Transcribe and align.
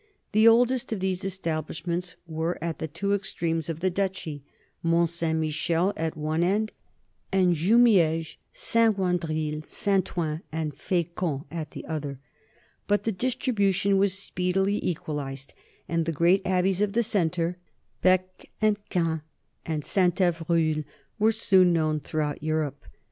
The 0.31 0.47
oldest 0.47 0.91
of 0.91 0.99
these 0.99 1.23
establishments 1.23 2.15
were 2.25 2.57
at 2.59 2.79
the 2.79 2.87
two 2.87 3.13
extremes 3.13 3.69
of 3.69 3.81
the 3.81 3.91
duchy, 3.91 4.43
Mont 4.81 5.11
Saint 5.11 5.37
Michel 5.37 5.93
at 5.95 6.17
one 6.17 6.43
end 6.43 6.71
and 7.31 7.53
Jumieges, 7.55 8.37
Saint 8.51 8.97
Wandrille, 8.97 9.63
Saint 9.63 10.17
Ouen 10.17 10.41
and 10.51 10.75
F6camp 10.75 11.45
at 11.51 11.69
the 11.69 11.85
other; 11.85 12.19
but 12.87 13.03
the 13.03 13.11
distribution 13.11 13.99
was 13.99 14.17
speedily 14.17 14.83
equalized, 14.83 15.53
and 15.87 16.05
the 16.07 16.11
great 16.11 16.41
abbeys 16.47 16.81
of 16.81 16.93
the 16.93 17.03
centre, 17.03 17.59
Bee 18.01 18.17
and 18.59 18.79
Caen 18.89 19.21
and 19.67 19.85
Saint 19.85 20.15
Evroul, 20.19 20.83
were 21.19 21.31
soon 21.31 21.73
known 21.73 21.99
throughout 21.99 22.41
Europe. 22.41 22.85